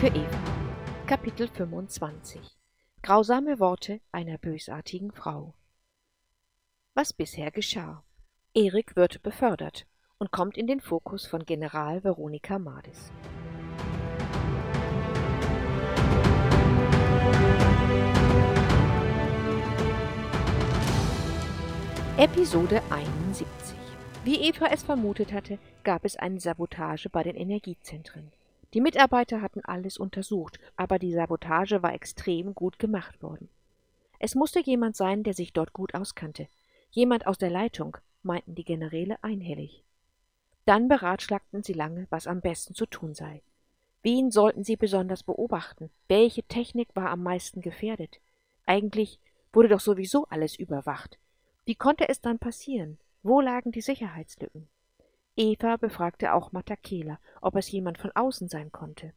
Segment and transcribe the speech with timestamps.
[0.00, 0.38] Für Eva.
[1.08, 2.40] Kapitel 25
[3.02, 5.54] Grausame Worte einer bösartigen Frau.
[6.94, 8.04] Was bisher geschah.
[8.54, 9.88] Erik wird befördert
[10.18, 13.10] und kommt in den Fokus von General Veronika Madis.
[22.16, 23.48] Episode 71
[24.22, 28.30] Wie Eva es vermutet hatte, gab es eine Sabotage bei den Energiezentren.
[28.74, 33.48] Die Mitarbeiter hatten alles untersucht, aber die Sabotage war extrem gut gemacht worden.
[34.18, 36.48] Es musste jemand sein, der sich dort gut auskannte.
[36.90, 39.84] Jemand aus der Leitung, meinten die Generäle einhellig.
[40.64, 43.42] Dann beratschlagten sie lange, was am besten zu tun sei.
[44.02, 45.90] Wen sollten sie besonders beobachten?
[46.08, 48.20] Welche Technik war am meisten gefährdet?
[48.66, 49.18] Eigentlich
[49.52, 51.18] wurde doch sowieso alles überwacht.
[51.64, 52.98] Wie konnte es dann passieren?
[53.22, 54.68] Wo lagen die Sicherheitslücken?
[55.40, 59.12] Eva befragte auch Matakela, ob es jemand von außen sein konnte.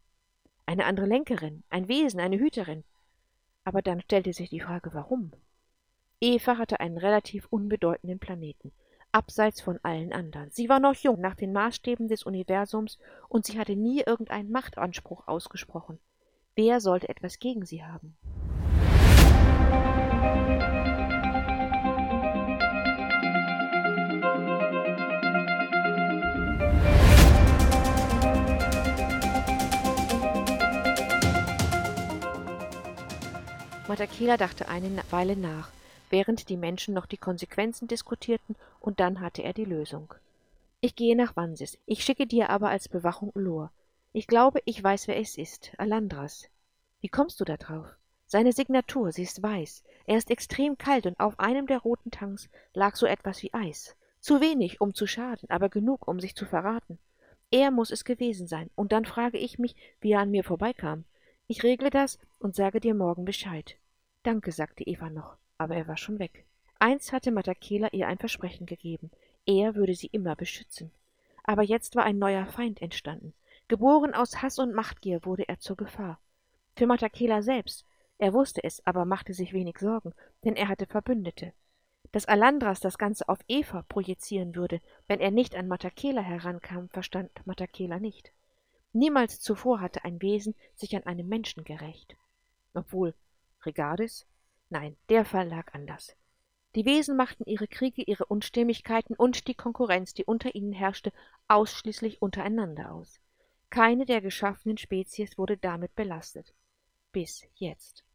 [0.68, 2.84] Eine andere Lenkerin, ein Wesen, eine Hüterin.
[3.64, 5.32] Aber dann stellte sich die Frage, warum?
[6.20, 8.72] Eva hatte einen relativ unbedeutenden Planeten,
[9.12, 10.52] abseits von allen anderen.
[10.52, 15.28] Sie war noch jung nach den Maßstäben des Universums und sie hatte nie irgendeinen Machtanspruch
[15.28, 15.98] ausgesprochen.
[16.54, 18.16] Wer sollte etwas gegen sie haben?
[33.92, 35.70] Matakela dachte eine Weile nach,
[36.10, 40.14] während die Menschen noch die Konsequenzen diskutierten, und dann hatte er die Lösung.
[40.80, 41.78] Ich gehe nach Wansis.
[41.86, 43.70] Ich schicke dir aber als Bewachung Lor.
[44.14, 45.74] Ich glaube, ich weiß, wer es ist.
[45.78, 46.48] Alandras.
[47.02, 47.86] Wie kommst du da drauf?
[48.28, 49.84] Seine Signatur, sie ist weiß.
[50.06, 53.98] Er ist extrem kalt und auf einem der roten Tanks lag so etwas wie Eis.
[54.22, 56.98] Zu wenig, um zu schaden, aber genug, um sich zu verraten.
[57.52, 61.04] Er muss es gewesen sein, und dann frage ich mich, wie er an mir vorbeikam.
[61.52, 63.76] Ich regle das und sage dir morgen Bescheid.
[64.24, 66.46] Danke, sagte Eva noch, aber er war schon weg.
[66.80, 69.12] Einst hatte Matakela ihr ein Versprechen gegeben,
[69.46, 70.92] er würde sie immer beschützen.
[71.44, 73.34] Aber jetzt war ein neuer Feind entstanden.
[73.68, 76.22] Geboren aus Hass und Machtgier wurde er zur Gefahr.
[76.78, 77.86] Für Matakela selbst,
[78.18, 80.14] er wusste es, aber machte sich wenig Sorgen,
[80.46, 81.52] denn er hatte Verbündete.
[82.14, 84.80] Dass Alandras das Ganze auf Eva projizieren würde,
[85.10, 88.32] wenn er nicht an Matakela herankam, verstand Matakela nicht.
[88.94, 92.16] Niemals zuvor hatte ein Wesen sich an einem Menschen gerecht.
[92.74, 93.14] Obwohl,
[93.66, 94.26] Regardes?
[94.70, 96.16] Nein, der Fall lag anders.
[96.76, 101.12] Die Wesen machten ihre Kriege, ihre Unstimmigkeiten und die Konkurrenz, die unter ihnen herrschte,
[101.48, 103.20] ausschließlich untereinander aus.
[103.70, 106.54] Keine der geschaffenen Spezies wurde damit belastet.
[107.12, 108.06] Bis jetzt.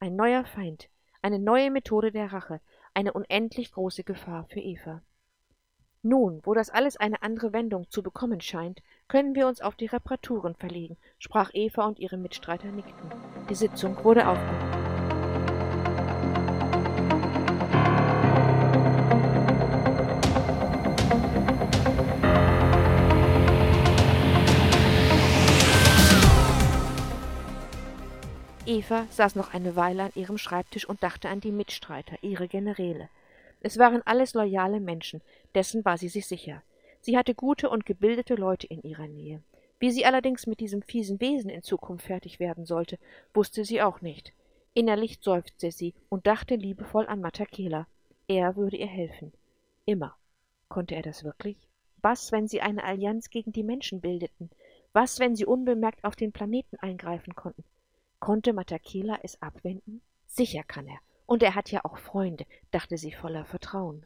[0.00, 0.88] Ein neuer Feind,
[1.22, 2.60] eine neue Methode der Rache,
[2.94, 5.02] eine unendlich große Gefahr für Eva.
[6.02, 9.86] Nun, wo das alles eine andere Wendung zu bekommen scheint, können wir uns auf die
[9.86, 13.10] Reparaturen verlegen, sprach Eva und ihre Mitstreiter nickten.
[13.50, 14.70] Die Sitzung wurde aufgenommen.
[28.64, 33.08] Eva saß noch eine Weile an ihrem Schreibtisch und dachte an die Mitstreiter, ihre Generäle.
[33.60, 35.20] Es waren alles loyale Menschen,
[35.56, 36.62] dessen war sie sich sicher.
[37.00, 39.42] Sie hatte gute und gebildete Leute in ihrer Nähe.
[39.78, 42.98] Wie sie allerdings mit diesem fiesen Wesen in Zukunft fertig werden sollte,
[43.32, 44.34] wusste sie auch nicht.
[44.74, 47.86] Innerlich seufzte sie und dachte liebevoll an Matakela.
[48.28, 49.32] Er würde ihr helfen.
[49.86, 50.14] Immer.
[50.68, 51.56] Konnte er das wirklich?
[52.02, 54.50] Was, wenn sie eine Allianz gegen die Menschen bildeten?
[54.92, 57.64] Was, wenn sie unbemerkt auf den Planeten eingreifen konnten?
[58.20, 60.02] Konnte Matakela es abwenden?
[60.26, 60.98] Sicher kann er.
[61.26, 64.04] Und er hat ja auch Freunde, dachte sie voller Vertrauen.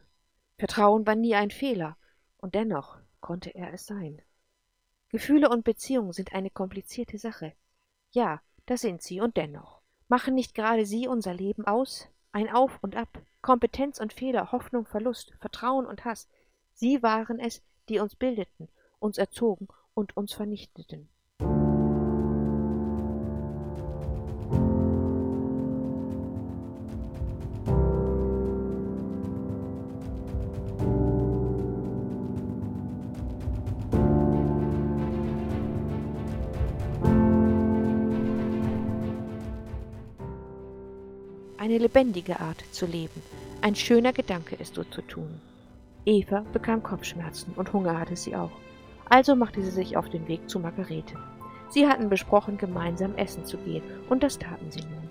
[0.57, 1.97] Vertrauen war nie ein Fehler,
[2.45, 4.21] und dennoch konnte er es sein.
[5.09, 7.53] Gefühle und Beziehungen sind eine komplizierte Sache.
[8.11, 9.81] Ja, das sind sie, und dennoch.
[10.09, 12.07] Machen nicht gerade sie unser Leben aus?
[12.33, 16.29] Ein Auf und Ab, Kompetenz und Fehler, Hoffnung, Verlust, Vertrauen und Hass.
[16.75, 18.69] Sie waren es, die uns bildeten,
[18.99, 21.09] uns erzogen und uns vernichteten.
[41.65, 43.23] Eine lebendige Art zu leben.
[43.63, 45.41] Ein schöner Gedanke, es so zu tun.
[46.05, 48.51] Eva bekam Kopfschmerzen und Hunger hatte sie auch.
[49.09, 51.15] Also machte sie sich auf den Weg zu Margarete.
[51.69, 55.09] Sie hatten besprochen, gemeinsam essen zu gehen, und das taten sie nun.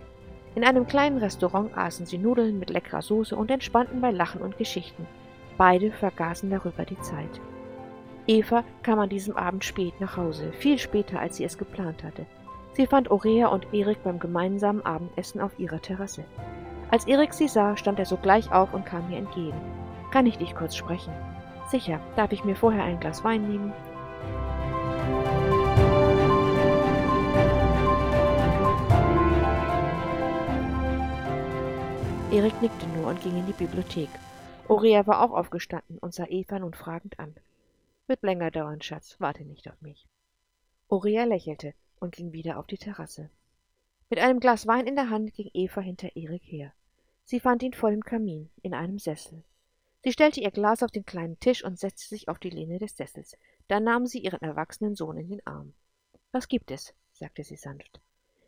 [0.54, 4.56] In einem kleinen Restaurant aßen sie Nudeln mit leckerer Soße und entspannten bei Lachen und
[4.56, 5.08] Geschichten.
[5.58, 7.40] Beide vergaßen darüber die Zeit.
[8.28, 12.26] Eva kam an diesem Abend spät nach Hause, viel später, als sie es geplant hatte.
[12.74, 16.24] Sie fand Aurea und Erik beim gemeinsamen Abendessen auf ihrer Terrasse.
[16.90, 19.60] Als Erik sie sah, stand er sogleich auf und kam ihr entgegen.
[20.10, 21.12] Kann ich dich kurz sprechen?
[21.68, 23.72] Sicher, darf ich mir vorher ein Glas Wein nehmen?
[32.32, 34.10] Erik nickte nur und ging in die Bibliothek.
[34.66, 37.36] Aurea war auch aufgestanden und sah Eva nun fragend an.
[38.08, 40.08] Wird länger dauern, Schatz, warte nicht auf mich.
[40.88, 43.30] Aurea lächelte und ging wieder auf die Terrasse.
[44.10, 46.72] Mit einem Glas Wein in der Hand ging Eva hinter Erik her.
[47.24, 49.42] Sie fand ihn vor dem Kamin, in einem Sessel.
[50.02, 52.96] Sie stellte ihr Glas auf den kleinen Tisch und setzte sich auf die Lehne des
[52.96, 53.36] Sessels.
[53.68, 55.72] Dann nahm sie ihren erwachsenen Sohn in den Arm.
[56.32, 56.94] Was gibt es?
[57.12, 58.00] sagte sie sanft.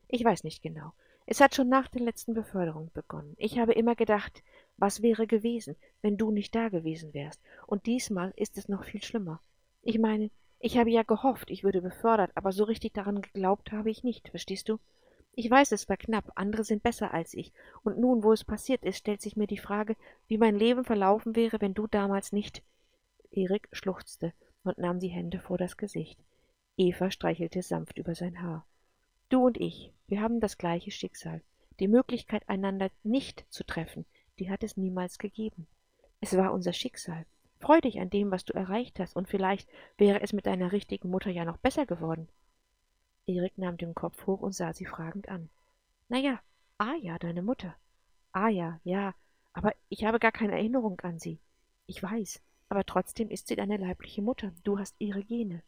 [0.09, 0.93] Ich weiß nicht genau.
[1.25, 3.35] Es hat schon nach der letzten Beförderung begonnen.
[3.39, 4.45] Ich habe immer gedacht,
[4.77, 7.41] was wäre gewesen, wenn du nicht da gewesen wärst.
[7.67, 9.41] Und diesmal ist es noch viel schlimmer.
[9.83, 10.31] Ich meine,
[10.67, 14.31] ich habe ja gehofft, ich würde befördert, aber so richtig daran geglaubt habe ich nicht,
[14.31, 14.81] verstehst du?
[15.33, 17.53] Ich weiß, es war knapp, andere sind besser als ich,
[17.85, 19.95] und nun, wo es passiert ist, stellt sich mir die Frage,
[20.27, 22.65] wie mein Leben verlaufen wäre, wenn du damals nicht.
[23.31, 24.33] Erik schluchzte
[24.65, 26.19] und nahm die Hände vor das Gesicht.
[26.77, 28.67] Eva streichelte sanft über sein Haar.
[29.29, 31.43] Du und ich, wir haben das gleiche Schicksal.
[31.79, 34.05] Die Möglichkeit, einander nicht zu treffen,
[34.41, 35.69] die hat es niemals gegeben.
[36.21, 37.25] Es war unser Schicksal.
[37.61, 39.69] Freu dich an dem, was du erreicht hast, und vielleicht
[39.99, 42.29] wäre es mit deiner richtigen Mutter ja noch besser geworden.
[43.27, 45.49] Erik nahm den Kopf hoch und sah sie fragend an.
[46.09, 46.41] Na ja,
[46.79, 47.75] Aja, deine Mutter.
[48.33, 49.15] Aja, ja,
[49.55, 51.41] aber ich habe gar keine Erinnerung an sie.
[51.87, 54.53] Ich weiß, aber trotzdem ist sie deine leibliche Mutter.
[54.63, 55.63] Du hast ihre Gene.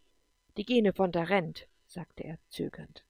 [0.59, 3.05] Die Gene von der Rent, sagte er zögernd.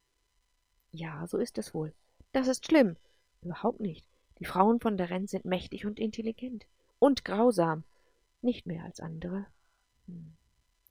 [0.92, 1.92] Ja, so ist es wohl.
[2.32, 2.96] Das ist schlimm.
[3.42, 4.06] Überhaupt nicht.
[4.38, 6.66] Die Frauen von Renn sind mächtig und intelligent.
[6.98, 7.84] Und grausam.
[8.40, 9.46] Nicht mehr als andere.
[10.06, 10.36] Hm,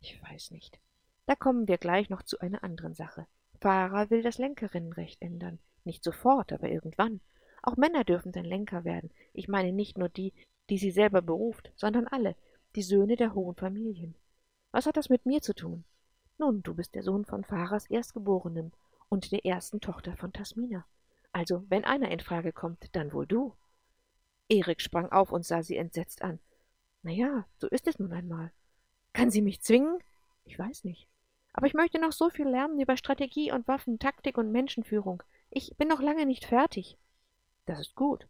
[0.01, 0.79] ich weiß nicht.
[1.25, 3.27] Da kommen wir gleich noch zu einer anderen Sache.
[3.59, 5.59] Fahrer will das Lenkerinnenrecht ändern.
[5.83, 7.21] Nicht sofort, aber irgendwann.
[7.63, 9.11] Auch Männer dürfen dann Lenker werden.
[9.33, 10.33] Ich meine nicht nur die,
[10.69, 12.35] die sie selber beruft, sondern alle,
[12.75, 14.15] die Söhne der hohen Familien.
[14.71, 15.83] Was hat das mit mir zu tun?
[16.37, 18.71] Nun, du bist der Sohn von Fahrers Erstgeborenem
[19.09, 20.85] und der ersten Tochter von Tasmina.
[21.31, 23.53] Also, wenn einer in Frage kommt, dann wohl du.
[24.49, 26.39] Erik sprang auf und sah sie entsetzt an.
[27.07, 28.51] Na ja, so ist es nun einmal.
[29.13, 29.97] Kann sie mich zwingen?
[30.43, 31.07] Ich weiß nicht.
[31.53, 35.23] Aber ich möchte noch so viel lernen über Strategie und Waffen, Taktik und Menschenführung.
[35.49, 36.97] Ich bin noch lange nicht fertig.
[37.65, 38.27] Das ist gut.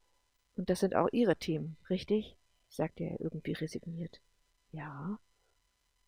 [0.56, 2.38] Und das sind auch Ihre Themen, richtig?
[2.70, 4.22] sagte er irgendwie resigniert.
[4.72, 5.18] Ja.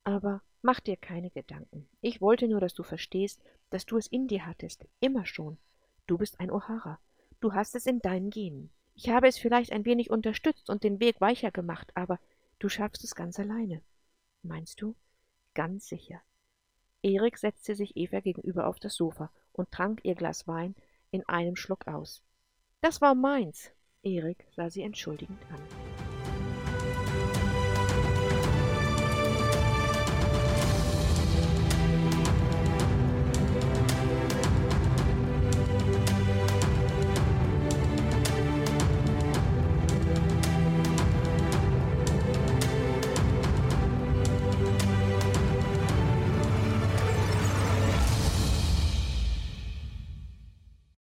[0.03, 1.89] Aber mach dir keine Gedanken.
[2.01, 5.57] Ich wollte nur, dass du verstehst, dass du es in dir hattest, immer schon.
[6.05, 6.99] Du bist ein O'Hara.
[7.39, 8.69] Du hast es in deinen Genen.
[8.93, 12.19] Ich habe es vielleicht ein wenig unterstützt und den Weg weicher gemacht, aber
[12.59, 13.81] du schaffst es ganz alleine.
[14.43, 14.95] Meinst du?
[15.53, 16.21] Ganz sicher.
[17.01, 20.75] Erik setzte sich Eva gegenüber auf das Sofa und trank ihr Glas Wein
[21.11, 22.21] in einem Schluck aus.
[22.81, 23.71] Das war meins.
[24.03, 25.78] Erik sah sie entschuldigend an.